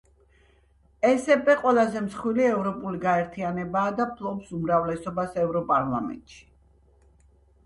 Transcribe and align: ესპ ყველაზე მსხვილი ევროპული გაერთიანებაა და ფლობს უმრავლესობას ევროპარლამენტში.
ესპ 1.09 1.51
ყველაზე 1.65 2.01
მსხვილი 2.05 2.47
ევროპული 2.53 3.01
გაერთიანებაა 3.05 3.93
და 4.01 4.09
ფლობს 4.17 4.51
უმრავლესობას 4.61 5.39
ევროპარლამენტში. 5.47 6.43